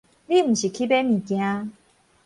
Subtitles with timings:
[0.25, 1.71] 你毋是去買物件